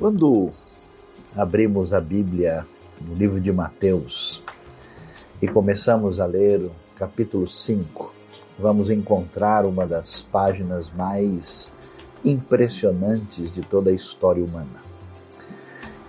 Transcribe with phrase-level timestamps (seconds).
[0.00, 0.48] Quando
[1.36, 2.64] abrimos a Bíblia
[3.02, 4.42] no livro de Mateus
[5.42, 8.10] e começamos a ler o capítulo 5,
[8.58, 11.70] vamos encontrar uma das páginas mais
[12.24, 14.80] impressionantes de toda a história humana.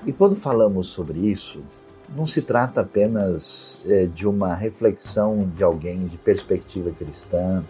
[0.05, 1.61] E quando falamos sobre isso,
[2.15, 7.61] não se trata apenas é, de uma reflexão de alguém de perspectiva cristã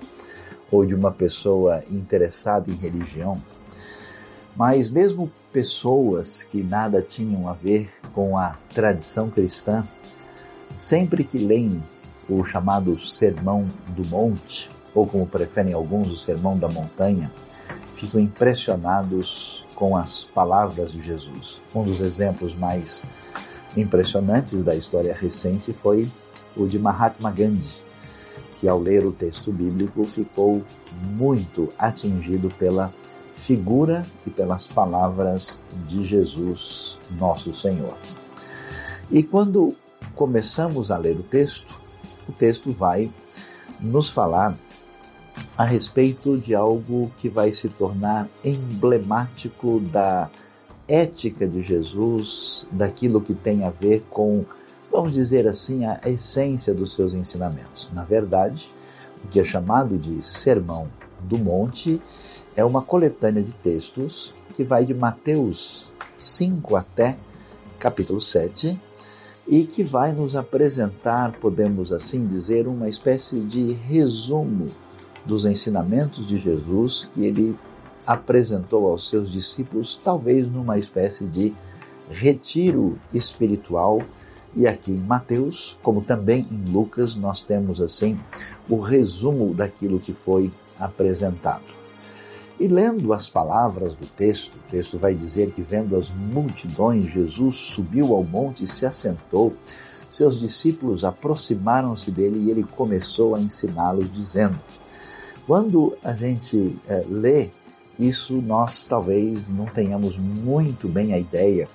[0.71, 3.41] ou de uma pessoa interessada em religião,
[4.55, 9.85] mas mesmo pessoas que nada tinham a ver com a tradição cristã,
[10.73, 11.81] sempre que leem
[12.29, 17.31] o chamado Sermão do Monte, ou como preferem alguns, o Sermão da Montanha,
[17.85, 21.61] ficam impressionados com as palavras de Jesus.
[21.73, 23.03] Um dos exemplos mais
[23.75, 26.09] impressionantes da história recente foi
[26.55, 27.81] o de Mahatma Gandhi,
[28.59, 30.63] que ao ler o texto bíblico ficou
[31.13, 32.93] muito atingido pela
[33.41, 37.97] figura e pelas palavras de Jesus, nosso Senhor.
[39.09, 39.75] E quando
[40.15, 41.81] começamos a ler o texto,
[42.29, 43.11] o texto vai
[43.79, 44.55] nos falar
[45.57, 50.29] a respeito de algo que vai se tornar emblemático da
[50.87, 54.45] ética de Jesus, daquilo que tem a ver com,
[54.91, 57.89] vamos dizer assim, a essência dos seus ensinamentos.
[57.91, 58.69] Na verdade,
[59.25, 60.87] o que é chamado de Sermão
[61.21, 61.99] do Monte
[62.55, 67.17] é uma coletânea de textos que vai de Mateus 5 até
[67.79, 68.79] capítulo 7
[69.47, 74.67] e que vai nos apresentar, podemos assim dizer, uma espécie de resumo
[75.25, 77.57] dos ensinamentos de Jesus que ele
[78.05, 81.53] apresentou aos seus discípulos, talvez numa espécie de
[82.09, 84.01] retiro espiritual.
[84.55, 88.19] E aqui em Mateus, como também em Lucas, nós temos assim
[88.69, 91.80] o resumo daquilo que foi apresentado.
[92.61, 97.55] E lendo as palavras do texto, o texto vai dizer que, vendo as multidões, Jesus
[97.55, 99.51] subiu ao monte e se assentou.
[100.07, 104.59] Seus discípulos aproximaram-se dele e ele começou a ensiná-los, dizendo:
[105.47, 107.49] Quando a gente é, lê
[107.97, 111.67] isso nós talvez não tenhamos muito bem a ideia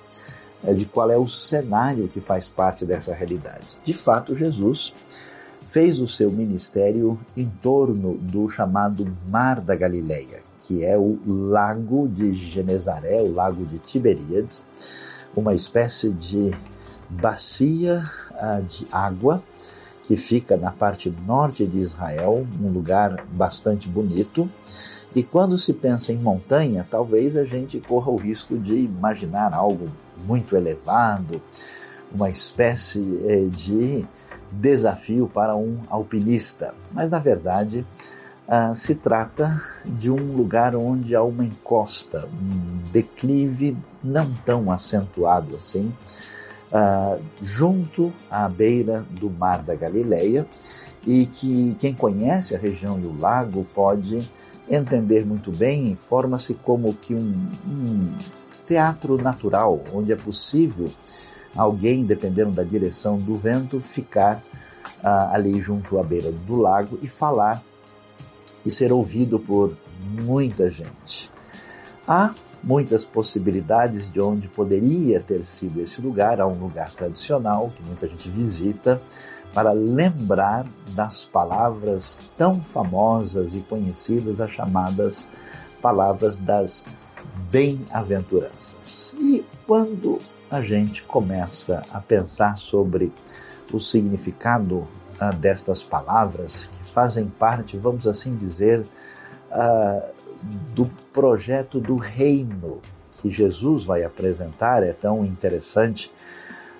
[0.63, 3.77] é, de qual é o cenário que faz parte dessa realidade.
[3.83, 4.93] De fato, Jesus
[5.67, 12.09] fez o seu ministério em torno do chamado Mar da Galileia, que é o lago
[12.09, 14.65] de Genezaré, o lago de Tiberíades,
[15.33, 16.51] uma espécie de
[17.09, 19.41] bacia uh, de água
[20.03, 24.49] que fica na parte norte de Israel, um lugar bastante bonito
[25.15, 29.87] e quando se pensa em montanha, talvez a gente corra o risco de imaginar algo
[30.25, 31.41] muito elevado,
[32.13, 34.05] uma espécie eh, de
[34.51, 36.75] desafio para um alpinista.
[36.91, 37.85] Mas na verdade,
[38.47, 45.55] ah, se trata de um lugar onde há uma encosta, um declive não tão acentuado
[45.55, 45.93] assim,
[46.71, 50.47] ah, junto à beira do Mar da Galileia,
[51.05, 54.19] e que quem conhece a região e o lago pode
[54.69, 58.15] entender muito bem, forma-se como que um, um
[58.67, 60.89] teatro natural, onde é possível
[61.55, 64.41] alguém, dependendo da direção do vento, ficar
[65.03, 67.61] ah, ali junto à beira do lago e falar
[68.67, 69.75] e ser ouvido por
[70.21, 71.31] muita gente.
[72.05, 76.41] Há muitas possibilidades de onde poderia ter sido esse lugar.
[76.41, 79.01] Há um lugar tradicional que muita gente visita,
[79.53, 85.29] para lembrar das palavras tão famosas e conhecidas, as chamadas
[85.81, 86.85] palavras das
[87.49, 89.15] bem-aventuranças.
[89.19, 90.19] E quando
[90.51, 93.13] a gente começa a pensar sobre
[93.71, 94.87] o significado
[95.19, 98.83] ah, destas palavras, que fazem parte, vamos assim dizer,
[99.51, 100.09] ah,
[100.73, 102.81] do projeto do reino
[103.11, 106.11] que Jesus vai apresentar, é tão interessante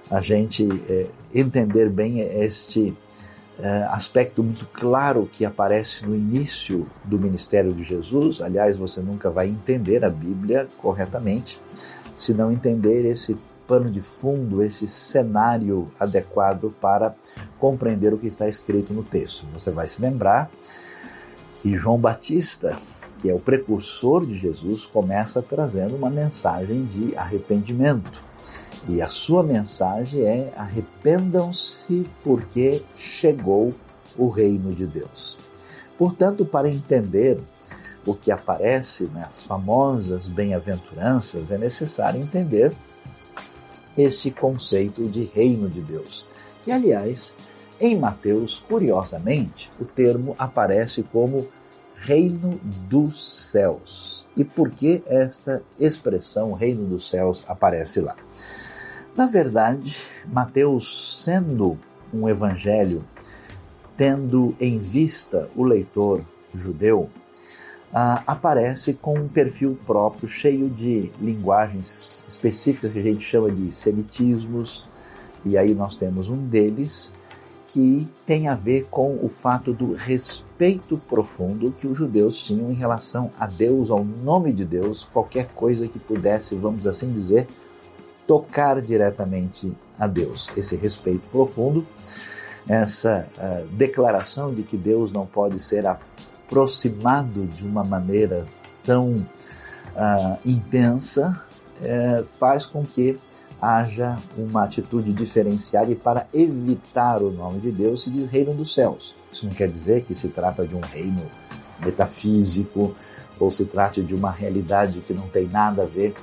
[0.09, 2.97] a gente é, entender bem este
[3.59, 8.41] é, aspecto muito claro que aparece no início do ministério de Jesus.
[8.41, 11.61] Aliás, você nunca vai entender a Bíblia corretamente
[12.15, 13.37] se não entender esse
[13.67, 17.13] pano de fundo, esse cenário adequado para
[17.59, 19.45] compreender o que está escrito no texto.
[19.53, 20.49] Você vai se lembrar
[21.61, 22.77] que João Batista,
[23.19, 28.23] que é o precursor de Jesus, começa trazendo uma mensagem de arrependimento.
[28.87, 33.73] E a sua mensagem é: arrependam-se, porque chegou
[34.17, 35.37] o reino de Deus.
[35.97, 37.39] Portanto, para entender
[38.05, 42.71] o que aparece nas famosas bem-aventuranças, é necessário entender
[43.97, 46.27] esse conceito de reino de Deus,
[46.67, 47.33] que, aliás,
[47.79, 51.47] em Mateus, curiosamente, o termo aparece como
[51.95, 52.59] reino
[52.89, 54.27] dos céus.
[54.35, 58.17] E por que esta expressão reino dos céus aparece lá?
[59.15, 61.79] Na verdade, Mateus, sendo
[62.13, 63.05] um evangelho,
[63.95, 66.21] tendo em vista o leitor
[66.53, 67.09] judeu,
[67.93, 73.71] ah, aparece com um perfil próprio, cheio de linguagens específicas que a gente chama de
[73.71, 74.85] semitismos,
[75.45, 77.13] e aí nós temos um deles
[77.67, 82.73] que tem a ver com o fato do respeito profundo que os judeus tinham em
[82.73, 87.45] relação a Deus, ao nome de Deus, qualquer coisa que pudesse, vamos assim dizer,
[88.25, 90.49] tocar diretamente a Deus.
[90.55, 91.85] Esse respeito profundo,
[92.67, 98.45] essa uh, declaração de que Deus não pode ser aproximado de uma maneira
[98.83, 101.45] tão uh, intensa,
[101.81, 103.17] uh, faz com que
[103.61, 108.73] haja uma atitude diferenciada e para evitar o nome de Deus se diz reino dos
[108.73, 109.15] céus.
[109.31, 111.23] Isso não quer dizer que se trata de um reino
[111.79, 112.95] metafísico
[113.39, 116.13] ou se trate de uma realidade que não tem nada a ver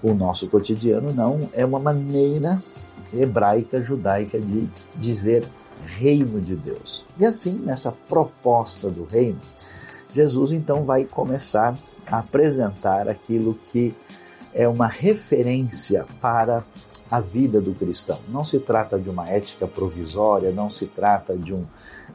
[0.00, 1.48] com o nosso cotidiano, não.
[1.52, 2.62] É uma maneira
[3.12, 5.46] hebraica, judaica de dizer
[5.86, 7.06] reino de Deus.
[7.18, 9.38] E assim, nessa proposta do reino,
[10.14, 11.76] Jesus então vai começar
[12.06, 13.94] a apresentar aquilo que
[14.54, 16.64] é uma referência para
[17.10, 18.18] a vida do cristão.
[18.28, 21.64] Não se trata de uma ética provisória, não se trata de um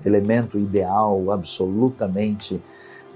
[0.05, 2.61] elemento ideal absolutamente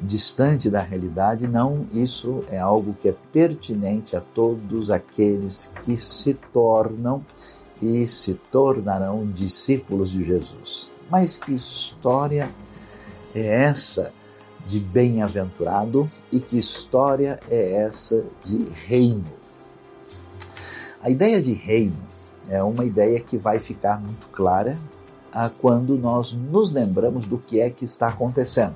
[0.01, 6.33] distante da realidade, não, isso é algo que é pertinente a todos aqueles que se
[6.51, 7.23] tornam
[7.81, 10.91] e se tornarão discípulos de Jesus.
[11.09, 12.50] Mas que história
[13.33, 14.12] é essa
[14.71, 19.25] de bem-aventurado e que história é essa de reino.
[21.03, 21.97] A ideia de reino
[22.47, 24.77] é uma ideia que vai ficar muito clara
[25.59, 28.75] quando nós nos lembramos do que é que está acontecendo.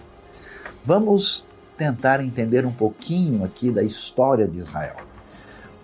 [0.84, 1.46] Vamos
[1.78, 4.98] tentar entender um pouquinho aqui da história de Israel.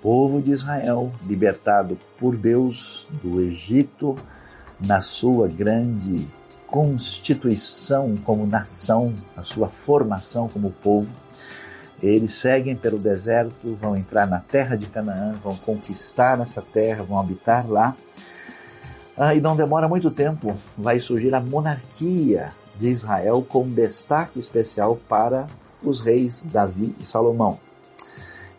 [0.02, 4.16] Povo de Israel, libertado por Deus do Egito,
[4.86, 6.28] na sua grande
[6.72, 11.14] constituição como nação, a sua formação como povo.
[12.02, 17.20] Eles seguem pelo deserto, vão entrar na terra de Canaã, vão conquistar essa terra, vão
[17.20, 17.96] habitar lá.
[19.18, 24.98] Ah, e não demora muito tempo, vai surgir a monarquia de Israel com destaque especial
[25.10, 25.46] para
[25.84, 27.60] os reis Davi e Salomão.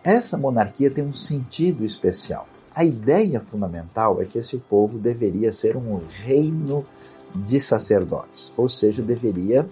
[0.05, 2.47] Essa monarquia tem um sentido especial.
[2.75, 6.85] A ideia fundamental é que esse povo deveria ser um reino
[7.35, 9.69] de sacerdotes, ou seja, deveria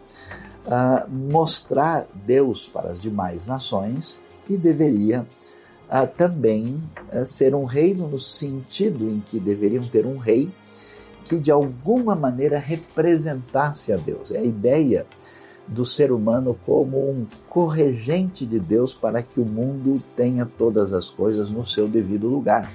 [0.67, 5.27] uh, mostrar Deus para as demais nações e deveria
[5.89, 10.51] uh, também uh, ser um reino no sentido em que deveriam ter um rei
[11.25, 14.31] que de alguma maneira representasse a Deus.
[14.31, 15.07] É a ideia
[15.67, 21.11] do ser humano como um corregente de Deus para que o mundo tenha todas as
[21.11, 22.71] coisas no seu devido lugar.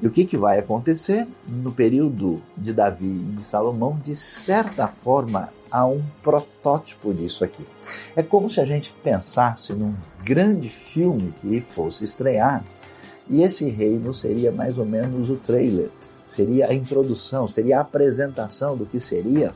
[0.00, 1.26] E o que, que vai acontecer?
[1.46, 7.66] No período de Davi e de Salomão, de certa forma, há um protótipo disso aqui.
[8.14, 12.64] É como se a gente pensasse num grande filme que fosse estrear
[13.28, 15.90] e esse reino seria mais ou menos o trailer,
[16.26, 19.52] seria a introdução, seria a apresentação do que seria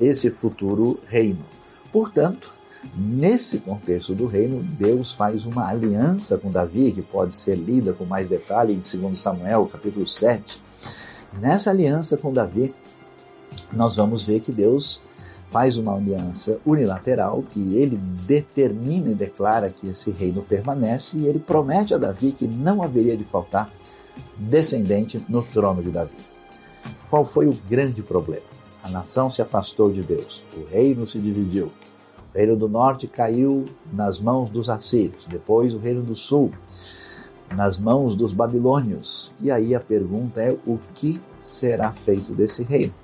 [0.00, 1.44] esse futuro reino.
[1.92, 2.59] Portanto,
[2.96, 8.04] Nesse contexto do reino, Deus faz uma aliança com Davi, que pode ser lida com
[8.04, 10.62] mais detalhe em 2 Samuel, capítulo 7.
[11.40, 12.74] Nessa aliança com Davi,
[13.72, 15.02] nós vamos ver que Deus
[15.50, 17.96] faz uma aliança unilateral que ele
[18.26, 23.16] determina e declara que esse reino permanece e ele promete a Davi que não haveria
[23.16, 23.70] de faltar
[24.36, 26.14] descendente no trono de Davi.
[27.10, 28.46] Qual foi o grande problema?
[28.82, 31.70] A nação se afastou de Deus, o reino se dividiu,
[32.32, 36.52] o reino do norte caiu nas mãos dos assírios, depois o reino do sul
[37.54, 39.34] nas mãos dos babilônios.
[39.40, 42.94] E aí a pergunta é: o que será feito desse reino?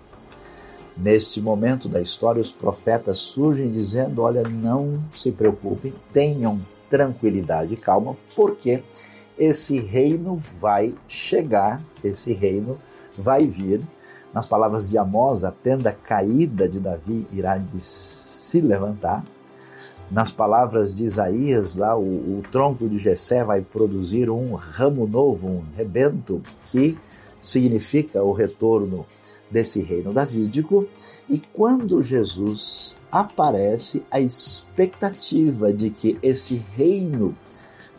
[0.97, 7.77] Neste momento da história, os profetas surgem dizendo: olha, não se preocupem, tenham tranquilidade e
[7.77, 8.83] calma, porque
[9.39, 12.79] esse reino vai chegar, esse reino
[13.19, 13.83] vai vir.
[14.37, 19.25] Nas palavras de Amós, a tenda caída de Davi irá de se levantar.
[20.11, 25.49] Nas palavras de Isaías, lá o, o tronco de Jessé vai produzir um ramo novo,
[25.49, 26.99] um rebento, que
[27.41, 29.07] significa o retorno
[29.51, 30.87] desse reino davídico.
[31.31, 37.35] E quando Jesus aparece, a expectativa de que esse reino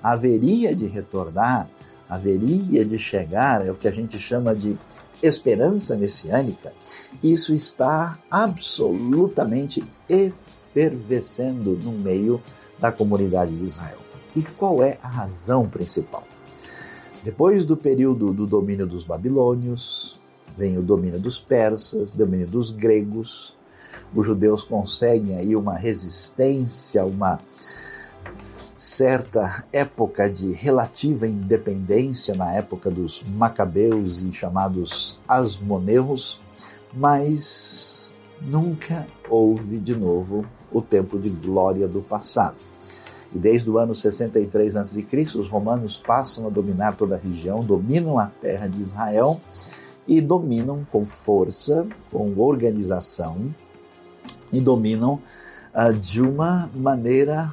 [0.04, 1.68] haveria de retornar,
[2.08, 4.78] haveria de chegar, é o que a gente chama de
[5.22, 6.74] esperança messiânica,
[7.24, 12.42] isso está absolutamente efervescendo no meio
[12.80, 13.98] da comunidade de Israel.
[14.36, 16.24] E qual é a razão principal?
[17.24, 20.20] Depois do período do domínio dos babilônios,
[20.58, 23.56] vem o domínio dos persas, domínio dos gregos.
[24.16, 27.40] Os judeus conseguem aí uma resistência, uma
[28.78, 36.40] certa época de relativa independência na época dos macabeus e chamados asmoneus,
[36.94, 42.58] mas nunca houve de novo o tempo de glória do passado.
[43.34, 45.06] E desde o ano 63 a.C.,
[45.36, 49.42] os romanos passam a dominar toda a região, dominam a terra de Israel
[50.08, 53.54] e dominam com força, com organização
[54.54, 55.20] e dominam
[55.74, 57.52] uh, de uma maneira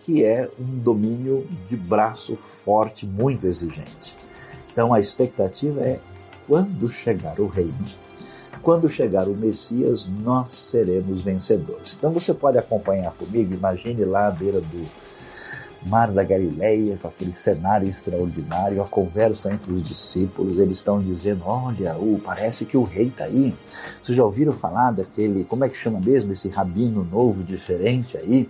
[0.00, 4.16] que é um domínio de braço forte, muito exigente.
[4.72, 6.00] Então a expectativa é
[6.46, 7.84] quando chegar o reino,
[8.62, 11.96] quando chegar o Messias, nós seremos vencedores.
[11.96, 14.84] Então você pode acompanhar comigo, imagine lá à beira do
[15.86, 21.44] Mar da Galileia, com aquele cenário extraordinário, a conversa entre os discípulos, eles estão dizendo:
[21.46, 23.54] Olha, uh, parece que o rei está aí.
[24.02, 28.48] Vocês já ouviram falar daquele, como é que chama mesmo, esse rabino novo, diferente aí?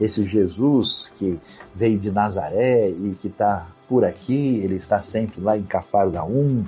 [0.00, 1.40] Esse Jesus que
[1.74, 6.64] veio de Nazaré e que está por aqui, ele está sempre lá em Cafarnaum.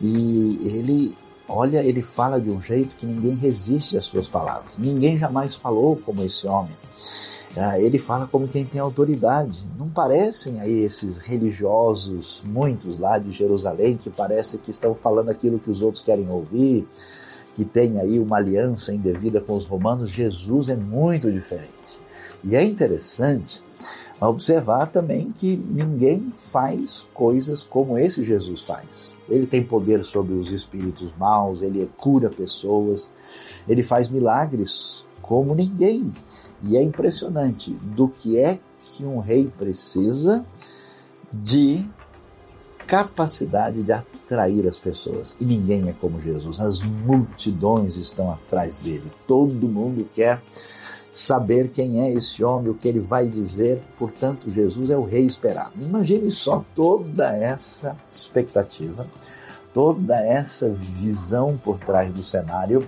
[0.00, 1.16] E ele,
[1.48, 4.78] olha, ele fala de um jeito que ninguém resiste às suas palavras.
[4.78, 6.74] Ninguém jamais falou como esse homem.
[7.56, 9.62] Ah, ele fala como quem tem autoridade.
[9.78, 15.60] Não parecem aí esses religiosos, muitos lá de Jerusalém, que parece que estão falando aquilo
[15.60, 16.86] que os outros querem ouvir,
[17.54, 20.10] que tem aí uma aliança indevida com os romanos.
[20.10, 21.70] Jesus é muito diferente.
[22.42, 23.62] E é interessante
[24.20, 29.14] observar também que ninguém faz coisas como esse Jesus faz.
[29.28, 33.10] Ele tem poder sobre os espíritos maus, ele cura pessoas,
[33.68, 36.12] ele faz milagres como ninguém.
[36.66, 40.44] E é impressionante do que é que um rei precisa
[41.32, 41.84] de
[42.86, 45.36] capacidade de atrair as pessoas.
[45.40, 46.60] E ninguém é como Jesus.
[46.60, 49.10] As multidões estão atrás dele.
[49.26, 50.42] Todo mundo quer
[51.10, 53.82] saber quem é esse homem, o que ele vai dizer.
[53.98, 55.72] Portanto, Jesus é o rei esperado.
[55.80, 59.06] Imagine só toda essa expectativa,
[59.72, 62.86] toda essa visão por trás do cenário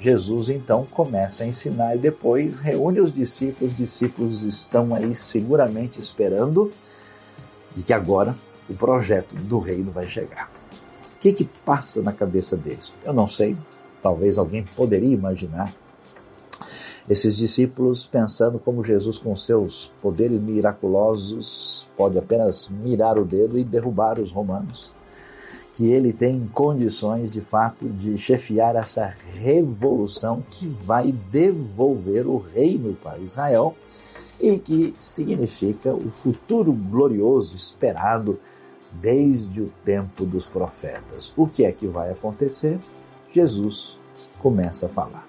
[0.00, 3.72] Jesus então começa a ensinar e depois reúne os discípulos.
[3.72, 6.70] Os discípulos estão aí seguramente esperando
[7.76, 8.34] de que agora
[8.68, 10.50] o projeto do reino vai chegar.
[11.16, 12.94] O que, que passa na cabeça deles?
[13.04, 13.54] Eu não sei,
[14.02, 15.70] talvez alguém poderia imaginar
[17.08, 23.64] esses discípulos pensando como Jesus, com seus poderes miraculosos, pode apenas mirar o dedo e
[23.64, 24.94] derrubar os romanos
[25.80, 32.94] que ele tem condições de fato de chefiar essa revolução que vai devolver o reino
[33.02, 33.74] para Israel
[34.38, 38.38] e que significa o futuro glorioso esperado
[38.92, 41.32] desde o tempo dos profetas.
[41.34, 42.78] O que é que vai acontecer?
[43.32, 43.96] Jesus
[44.38, 45.26] começa a falar.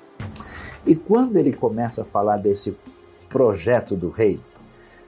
[0.85, 2.75] E quando ele começa a falar desse
[3.29, 4.43] projeto do reino,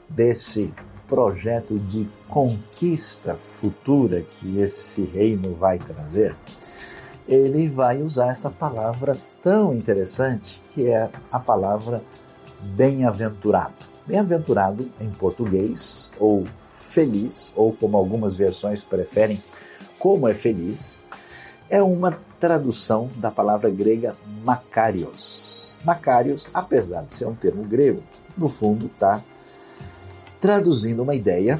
[0.07, 0.73] desse
[1.13, 6.35] projeto de conquista futura que esse reino vai trazer,
[7.27, 12.01] ele vai usar essa palavra tão interessante que é a palavra
[12.59, 13.75] bem-aventurado.
[14.07, 19.39] Bem-aventurado em português, ou feliz, ou como algumas versões preferem,
[19.99, 21.03] como é feliz,
[21.69, 25.75] é uma tradução da palavra grega Macarios.
[25.85, 28.01] Macarios, apesar de ser um termo grego,
[28.35, 29.21] no fundo está
[30.43, 31.57] traduzindo uma ideia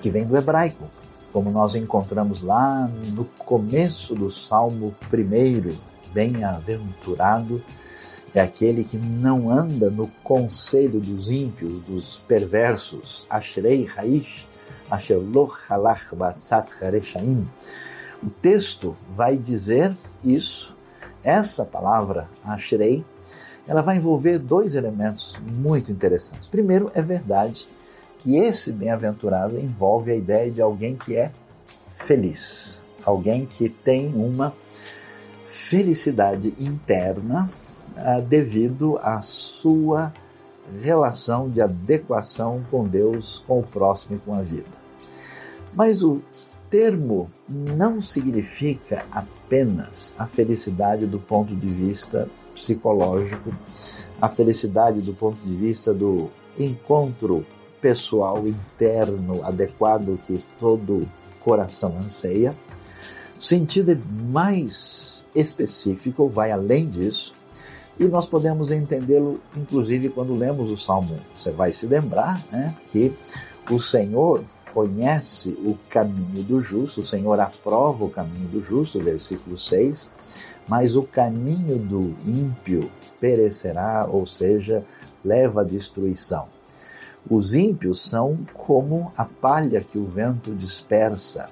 [0.00, 0.88] que vem do hebraico,
[1.32, 5.76] como nós encontramos lá no começo do Salmo 1,
[6.12, 7.60] bem-aventurado
[8.32, 13.26] é aquele que não anda no conselho dos ímpios, dos perversos.
[13.28, 14.46] Ashrei Haish,
[14.88, 16.14] Asherloch Halach
[16.80, 17.48] Hareshaim.
[18.22, 20.76] O texto vai dizer isso,
[21.20, 23.04] essa palavra, Ashrei,
[23.66, 26.48] ela vai envolver dois elementos muito interessantes.
[26.48, 27.68] Primeiro, é verdade
[28.18, 31.30] que esse bem-aventurado envolve a ideia de alguém que é
[31.90, 34.54] feliz, alguém que tem uma
[35.44, 37.50] felicidade interna
[37.96, 40.12] ah, devido à sua
[40.80, 44.86] relação de adequação com Deus, com o próximo e com a vida.
[45.74, 46.20] Mas o
[46.68, 53.54] termo não significa apenas a felicidade do ponto de vista psicológico,
[54.20, 57.46] a felicidade do ponto de vista do encontro
[57.80, 61.06] pessoal interno adequado que todo
[61.40, 62.54] coração anseia.
[63.38, 63.96] O sentido
[64.28, 67.34] mais específico, vai além disso.
[67.98, 71.18] E nós podemos entendê-lo, inclusive, quando lemos o Salmo 1.
[71.34, 73.12] Você vai se lembrar né, que
[73.70, 79.56] o Senhor conhece o caminho do justo, o Senhor aprova o caminho do justo, versículo
[79.56, 80.10] 6,
[80.68, 84.84] mas o caminho do ímpio perecerá, ou seja,
[85.24, 86.48] leva à destruição.
[87.28, 91.50] Os ímpios são como a palha que o vento dispersa.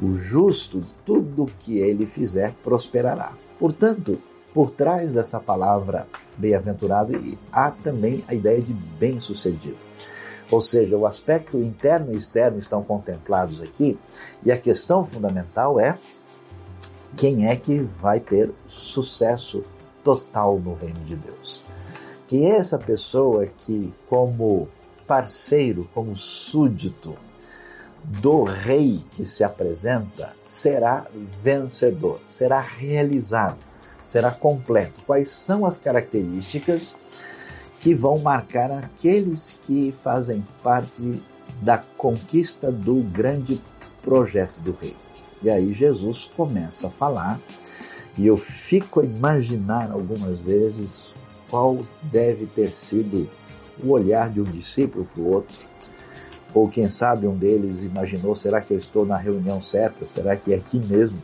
[0.00, 3.32] O justo, tudo que ele fizer, prosperará.
[3.58, 4.20] Portanto,
[4.52, 7.12] por trás dessa palavra bem-aventurado
[7.50, 9.78] há também a ideia de bem-sucedido.
[10.50, 13.98] Ou seja, o aspecto interno e externo estão contemplados aqui,
[14.44, 15.98] e a questão fundamental é
[17.16, 19.62] quem é que vai ter sucesso
[20.02, 21.62] total no reino de Deus.
[22.26, 24.68] Quem é essa pessoa que, como
[25.06, 27.16] parceiro, como súdito
[28.02, 33.58] do rei que se apresenta, será vencedor, será realizado
[34.14, 35.02] será completo.
[35.06, 36.98] Quais são as características
[37.80, 41.22] que vão marcar aqueles que fazem parte
[41.60, 43.60] da conquista do grande
[44.02, 44.96] projeto do rei?
[45.44, 47.38] E aí Jesus começa a falar,
[48.16, 51.12] e eu fico a imaginar algumas vezes
[51.50, 53.28] qual deve ter sido
[53.82, 55.54] o olhar de um discípulo para o outro,
[56.54, 60.06] ou quem sabe um deles imaginou: será que eu estou na reunião certa?
[60.06, 61.18] Será que é aqui mesmo?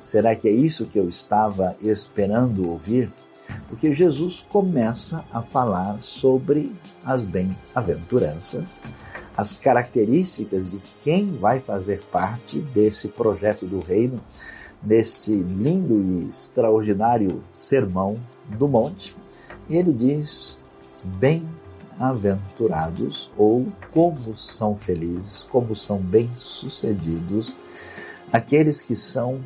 [0.00, 3.12] Será que é isso que eu estava esperando ouvir?
[3.68, 6.74] Porque Jesus começa a falar sobre
[7.04, 8.82] as bem-aventuranças,
[9.36, 14.18] as características de quem vai fazer parte desse projeto do reino,
[14.82, 18.16] nesse lindo e extraordinário sermão
[18.46, 19.14] do monte.
[19.68, 20.58] E ele diz:
[21.04, 27.58] bem-aventurados, ou como são felizes, como são bem-sucedidos
[28.32, 29.40] aqueles que são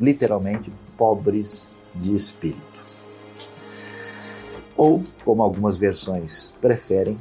[0.00, 2.62] literalmente pobres de espírito.
[4.76, 7.18] Ou, como algumas versões preferem,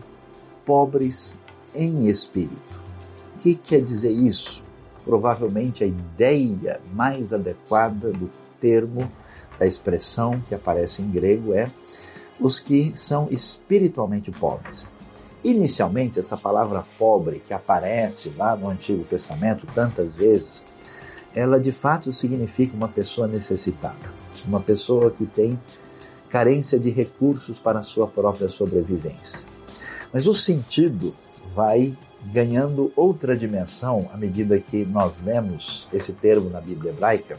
[0.66, 1.38] pobres
[1.74, 2.82] em espírito.
[3.36, 4.64] O que quer dizer isso?
[5.04, 8.30] Provavelmente a ideia mais adequada do
[8.60, 9.12] termo,
[9.58, 11.70] da expressão que aparece em grego é
[12.40, 14.88] os que são espiritualmente pobres.
[15.44, 20.66] Inicialmente, essa palavra pobre que aparece lá no Antigo Testamento tantas vezes,
[21.34, 24.14] ela de fato significa uma pessoa necessitada,
[24.46, 25.60] uma pessoa que tem
[26.30, 29.40] carência de recursos para a sua própria sobrevivência.
[30.14, 31.16] Mas o sentido
[31.56, 31.94] vai
[32.26, 37.38] ganhando outra dimensão à medida que nós lemos esse termo na Bíblia hebraica.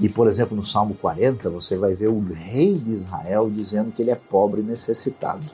[0.00, 4.00] E, por exemplo, no Salmo 40, você vai ver o rei de Israel dizendo que
[4.00, 5.44] ele é pobre e necessitado.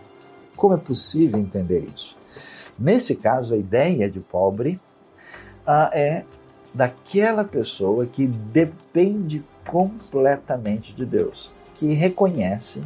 [0.55, 2.17] Como é possível entender isso?
[2.79, 4.81] Nesse caso, a ideia de pobre
[5.67, 6.25] uh, é
[6.75, 12.85] daquela pessoa que depende completamente de Deus, que reconhece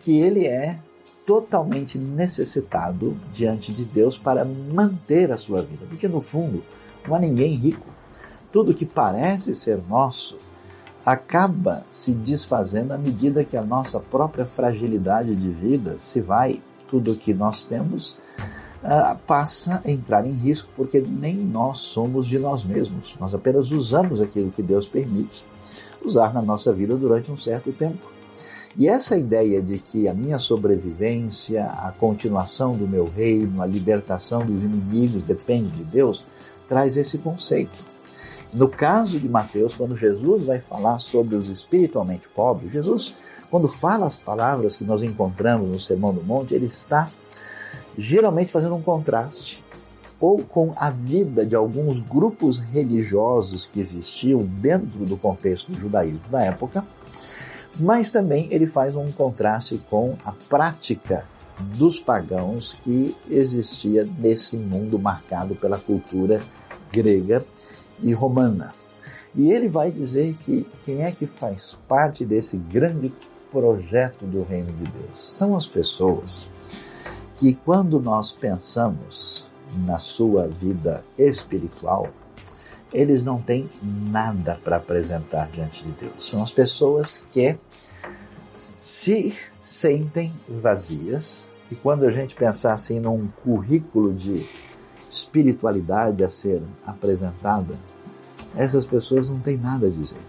[0.00, 0.78] que ele é
[1.26, 6.62] totalmente necessitado diante de Deus para manter a sua vida, porque no fundo
[7.06, 7.86] não há ninguém rico.
[8.52, 10.36] Tudo que parece ser nosso
[11.04, 16.62] acaba se desfazendo à medida que a nossa própria fragilidade de vida se vai.
[16.88, 18.18] Tudo que nós temos
[18.82, 23.16] uh, passa a entrar em risco porque nem nós somos de nós mesmos.
[23.18, 25.44] Nós apenas usamos aquilo que Deus permite
[26.04, 28.13] usar na nossa vida durante um certo tempo.
[28.76, 34.44] E essa ideia de que a minha sobrevivência, a continuação do meu reino, a libertação
[34.44, 36.24] dos inimigos depende de Deus,
[36.68, 37.78] traz esse conceito.
[38.52, 43.14] No caso de Mateus, quando Jesus vai falar sobre os espiritualmente pobres, Jesus,
[43.50, 47.08] quando fala as palavras que nós encontramos no Sermão do Monte, ele está
[47.96, 49.62] geralmente fazendo um contraste
[50.20, 56.20] ou com a vida de alguns grupos religiosos que existiam dentro do contexto do judaísmo
[56.30, 56.84] da época,
[57.78, 61.26] mas também ele faz um contraste com a prática
[61.76, 66.40] dos pagãos que existia nesse mundo marcado pela cultura
[66.92, 67.44] grega
[68.00, 68.72] e romana.
[69.34, 73.12] E ele vai dizer que quem é que faz parte desse grande
[73.50, 75.20] projeto do reino de Deus?
[75.20, 76.46] São as pessoas
[77.36, 79.50] que quando nós pensamos
[79.84, 82.08] na sua vida espiritual,
[82.94, 86.30] eles não têm nada para apresentar diante de Deus.
[86.30, 87.58] São as pessoas que
[88.54, 94.46] se sentem vazias, e quando a gente pensar assim num currículo de
[95.10, 97.76] espiritualidade a ser apresentada,
[98.54, 100.20] essas pessoas não têm nada a dizer.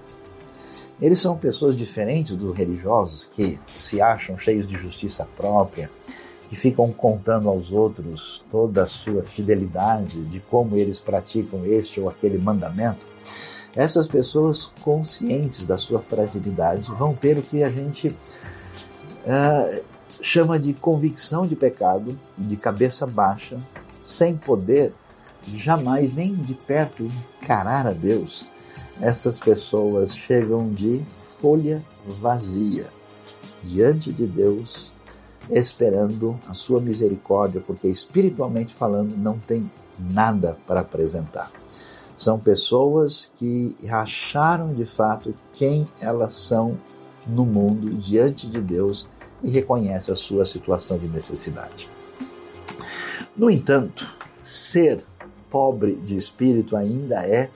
[0.99, 5.91] Eles são pessoas diferentes dos religiosos que se acham cheios de justiça própria,
[6.49, 12.09] que ficam contando aos outros toda a sua fidelidade, de como eles praticam este ou
[12.09, 13.05] aquele mandamento,
[13.75, 19.83] Essas pessoas conscientes da sua fragilidade vão ter o que a gente uh,
[20.21, 23.57] chama de convicção de pecado de cabeça baixa,
[24.01, 24.93] sem poder
[25.53, 27.05] jamais nem de perto
[27.41, 28.49] encarar a Deus.
[29.01, 32.87] Essas pessoas chegam de folha vazia
[33.61, 34.93] diante de Deus,
[35.49, 41.51] esperando a sua misericórdia, porque espiritualmente falando não tem nada para apresentar.
[42.17, 46.77] São pessoas que acharam de fato quem elas são
[47.27, 49.09] no mundo diante de Deus
[49.43, 51.89] e reconhecem a sua situação de necessidade.
[53.35, 54.07] No entanto,
[54.43, 55.03] ser
[55.49, 57.49] pobre de espírito ainda é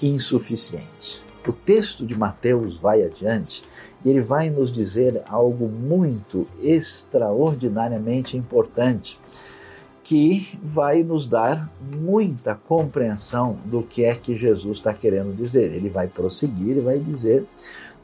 [0.00, 1.22] insuficiente.
[1.46, 3.64] O texto de Mateus vai adiante
[4.04, 9.18] e ele vai nos dizer algo muito extraordinariamente importante
[10.06, 15.72] que vai nos dar muita compreensão do que é que Jesus está querendo dizer.
[15.74, 17.44] Ele vai prosseguir e vai dizer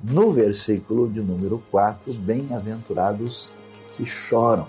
[0.02, 3.54] no versículo de número 4: Bem-aventurados
[3.96, 4.66] que choram,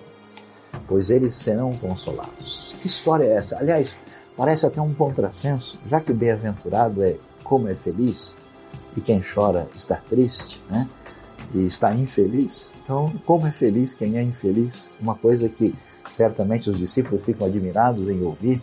[0.88, 2.76] pois eles serão consolados.
[2.80, 3.58] Que história é essa?
[3.58, 4.00] Aliás,
[4.38, 8.38] parece até um contrassenso, já que bem-aventurado é como é feliz
[8.96, 10.88] e quem chora está triste, né?
[11.54, 12.72] E está infeliz.
[12.84, 14.90] Então, como é feliz quem é infeliz?
[15.00, 15.76] Uma coisa que
[16.10, 18.62] certamente os discípulos ficam admirados em ouvir,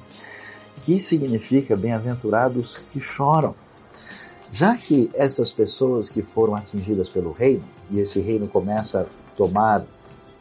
[0.83, 3.55] que significa bem-aventurados que choram.
[4.53, 9.85] Já que essas pessoas que foram atingidas pelo reino, e esse reino começa a tomar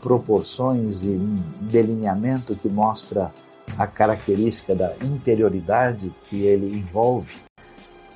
[0.02, 3.32] proporções e um delineamento que mostra
[3.78, 7.36] a característica da interioridade que ele envolve.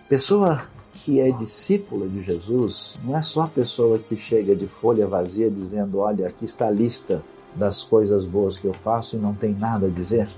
[0.09, 0.61] Pessoa
[0.93, 5.49] que é discípula de Jesus não é só a pessoa que chega de folha vazia
[5.49, 7.23] dizendo: Olha, aqui está a lista
[7.55, 10.29] das coisas boas que eu faço e não tem nada a dizer.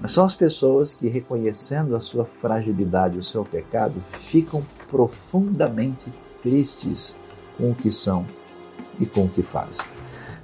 [0.00, 6.10] Mas são as pessoas que, reconhecendo a sua fragilidade, o seu pecado, ficam profundamente
[6.42, 7.16] tristes
[7.56, 8.26] com o que são
[8.98, 9.84] e com o que fazem.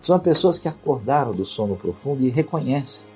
[0.01, 3.07] São pessoas que acordaram do sono profundo e reconhecem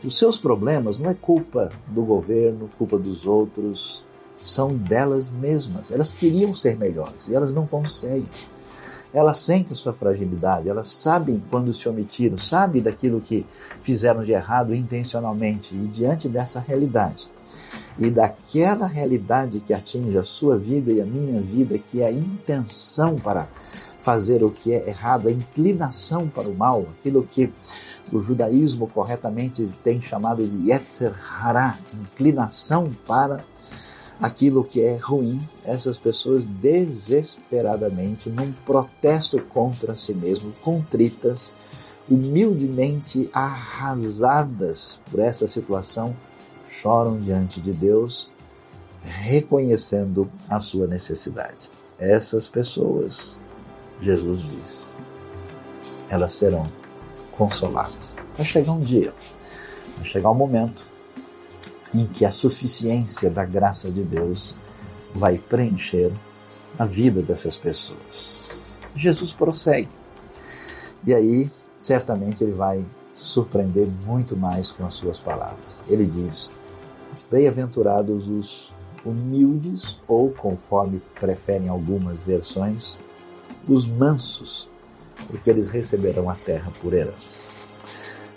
[0.00, 4.04] que os seus problemas não é culpa do governo, culpa dos outros,
[4.42, 5.90] são delas mesmas.
[5.90, 8.28] Elas queriam ser melhores e elas não conseguem.
[9.14, 13.44] Elas sentem sua fragilidade, elas sabem quando se omitiram, sabem daquilo que
[13.82, 15.74] fizeram de errado intencionalmente.
[15.74, 17.30] E diante dessa realidade,
[17.98, 22.12] e daquela realidade que atinge a sua vida e a minha vida, que é a
[22.12, 23.48] intenção para
[24.02, 27.52] fazer o que é errado, a inclinação para o mal, aquilo que
[28.10, 33.38] o judaísmo corretamente tem chamado de Yetzer Hará, inclinação para
[34.20, 41.54] aquilo que é ruim, essas pessoas desesperadamente, num protesto contra si mesmo, contritas,
[42.10, 46.16] humildemente arrasadas por essa situação,
[46.68, 48.30] choram diante de Deus,
[49.04, 51.70] reconhecendo a sua necessidade.
[51.98, 53.38] Essas pessoas,
[54.00, 54.92] Jesus diz,
[56.08, 56.66] elas serão
[57.32, 58.16] consoladas.
[58.36, 59.14] Vai chegar um dia,
[59.96, 60.91] vai chegar um momento
[61.94, 64.56] em que a suficiência da graça de Deus
[65.14, 66.12] vai preencher
[66.78, 68.80] a vida dessas pessoas.
[68.96, 69.88] Jesus prossegue.
[71.06, 75.82] E aí, certamente, ele vai surpreender muito mais com as suas palavras.
[75.88, 76.52] Ele diz:
[77.30, 78.74] Bem-aventurados os
[79.04, 82.98] humildes, ou conforme preferem algumas versões,
[83.68, 84.68] os mansos,
[85.26, 87.48] porque eles receberão a terra por herança.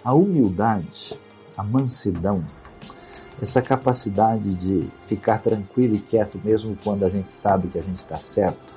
[0.03, 1.19] A humildade,
[1.57, 2.43] a mansidão,
[3.41, 7.97] essa capacidade de ficar tranquilo e quieto mesmo quando a gente sabe que a gente
[7.97, 8.75] está certo,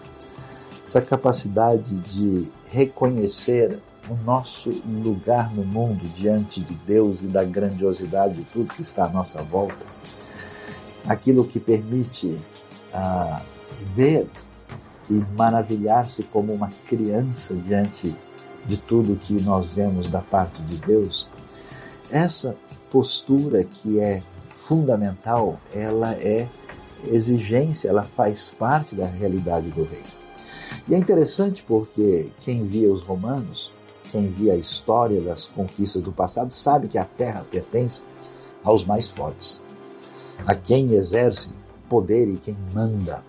[0.85, 8.35] essa capacidade de reconhecer o nosso lugar no mundo diante de Deus e da grandiosidade
[8.35, 9.85] de tudo que está à nossa volta,
[11.07, 12.39] aquilo que permite
[12.93, 13.43] ah,
[13.85, 14.27] ver
[15.11, 18.15] e maravilhar-se como uma criança diante
[18.67, 21.31] de tudo que nós vemos da parte de Deus,
[22.11, 22.57] essa
[22.91, 24.23] postura que é
[24.59, 26.49] fundamental, ela é
[27.05, 30.19] exigência, ela faz parte da realidade do reino.
[30.89, 33.71] E é interessante porque quem via os romanos,
[34.11, 38.03] quem via a história das conquistas do passado, sabe que a terra pertence
[38.65, 39.63] aos mais fortes,
[40.45, 41.51] a quem exerce
[41.89, 43.23] poder e quem manda.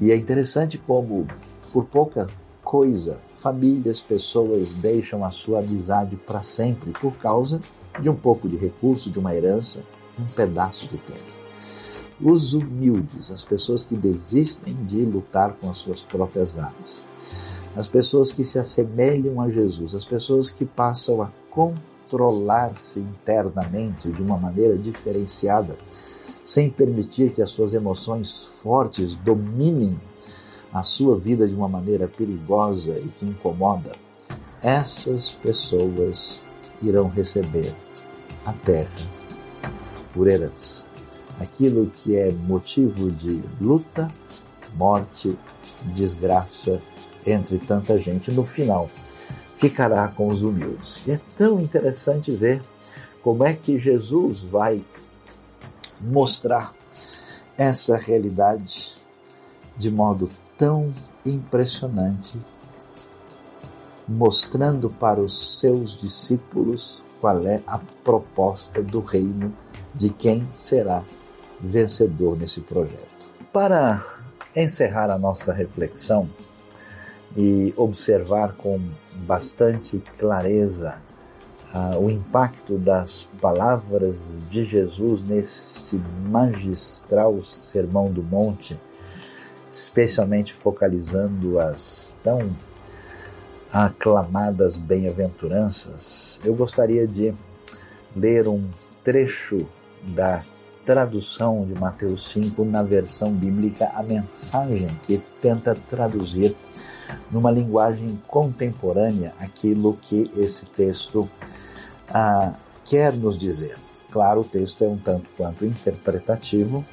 [0.00, 1.28] E é interessante como,
[1.72, 2.26] por pouca
[2.64, 7.60] coisa, famílias, pessoas deixam a sua amizade para sempre por causa
[8.00, 9.82] de um pouco de recurso, de uma herança,
[10.18, 11.38] um pedaço de terra.
[12.20, 17.02] Os humildes, as pessoas que desistem de lutar com as suas próprias armas,
[17.76, 24.20] as pessoas que se assemelham a Jesus, as pessoas que passam a controlar-se internamente de
[24.20, 25.78] uma maneira diferenciada,
[26.44, 30.00] sem permitir que as suas emoções fortes dominem
[30.72, 33.94] a sua vida de uma maneira perigosa e que incomoda,
[34.60, 36.46] essas pessoas
[36.82, 37.72] irão receber
[38.44, 39.17] a terra
[40.18, 40.82] por herança.
[41.38, 44.10] Aquilo que é motivo de luta,
[44.74, 45.38] morte,
[45.94, 46.80] desgraça
[47.24, 48.90] entre tanta gente, no final
[49.56, 51.06] ficará com os humildes.
[51.06, 52.60] E é tão interessante ver
[53.22, 54.82] como é que Jesus vai
[56.00, 56.74] mostrar
[57.56, 58.96] essa realidade
[59.76, 60.92] de modo tão
[61.24, 62.36] impressionante,
[64.08, 69.54] mostrando para os seus discípulos qual é a proposta do reino
[69.98, 71.04] de quem será
[71.60, 73.32] vencedor nesse projeto.
[73.52, 74.02] Para
[74.54, 76.30] encerrar a nossa reflexão
[77.36, 78.80] e observar com
[79.26, 81.02] bastante clareza
[81.74, 88.80] uh, o impacto das palavras de Jesus neste magistral Sermão do Monte,
[89.70, 92.56] especialmente focalizando as tão
[93.72, 97.34] aclamadas bem-aventuranças, eu gostaria de
[98.16, 98.70] ler um
[99.04, 99.66] trecho
[100.02, 100.44] da
[100.84, 106.56] tradução de Mateus 5 na versão bíblica, a mensagem que tenta traduzir
[107.30, 111.28] numa linguagem contemporânea aquilo que esse texto
[112.08, 113.76] ah, quer nos dizer.
[114.10, 116.84] Claro, o texto é um tanto quanto interpretativo,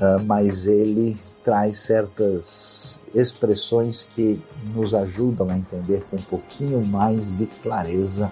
[0.00, 4.42] ah, mas ele traz certas expressões que
[4.74, 8.30] nos ajudam a entender com um pouquinho mais de clareza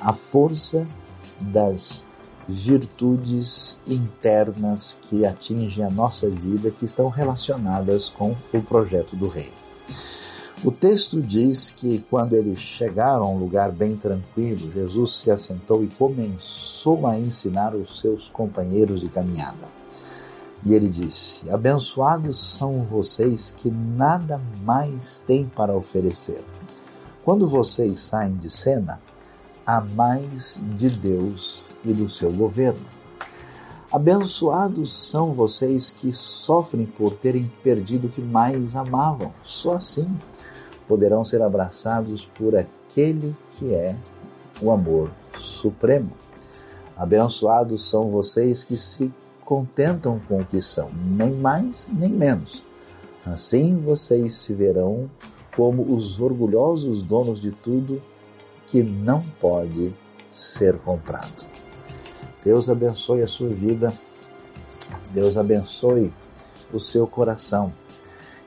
[0.00, 0.86] a força
[1.40, 2.05] das
[2.48, 9.66] virtudes internas que atingem a nossa vida, que estão relacionadas com o projeto do Reino.
[10.64, 15.84] O texto diz que quando eles chegaram a um lugar bem tranquilo, Jesus se assentou
[15.84, 19.68] e começou a ensinar os seus companheiros de caminhada.
[20.64, 26.42] E ele disse: Abençoados são vocês que nada mais têm para oferecer.
[27.22, 29.00] Quando vocês saem de cena,
[29.66, 32.86] há mais de Deus e do seu governo.
[33.90, 39.32] Abençoados são vocês que sofrem por terem perdido o que mais amavam.
[39.42, 40.08] Só assim
[40.86, 43.96] poderão ser abraçados por aquele que é
[44.60, 46.12] o amor supremo.
[46.96, 49.12] Abençoados são vocês que se
[49.44, 52.64] contentam com o que são, nem mais nem menos.
[53.24, 55.10] Assim vocês se verão
[55.54, 58.02] como os orgulhosos donos de tudo
[58.66, 59.94] que não pode
[60.30, 61.44] ser comprado.
[62.44, 63.92] Deus abençoe a sua vida,
[65.10, 66.12] Deus abençoe
[66.72, 67.70] o seu coração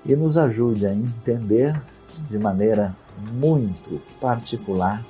[0.05, 1.79] e nos ajude a entender
[2.29, 2.95] de maneira
[3.33, 5.03] muito particular,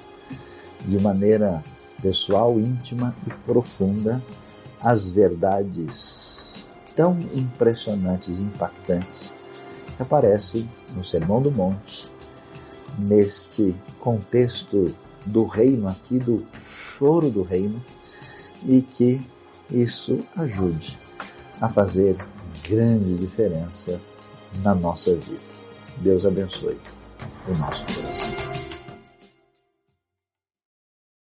[0.81, 1.63] de maneira
[2.01, 4.21] pessoal, íntima e profunda,
[4.81, 9.35] as verdades tão impressionantes e impactantes
[9.95, 12.11] que aparecem no Sermão do Monte,
[12.99, 14.93] neste contexto
[15.25, 17.83] do reino aqui, do choro do reino,
[18.65, 19.21] e que
[19.69, 20.97] isso ajude
[21.61, 22.17] a fazer
[22.67, 24.01] grande diferença
[24.63, 25.49] na nossa vida.
[25.97, 26.77] Deus abençoe
[27.47, 28.48] o nosso coração.